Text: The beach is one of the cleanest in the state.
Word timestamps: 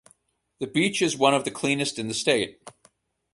The 0.57 0.65
beach 0.65 1.03
is 1.03 1.15
one 1.15 1.35
of 1.35 1.43
the 1.43 1.51
cleanest 1.51 1.99
in 1.99 2.07
the 2.07 2.15
state. 2.15 2.59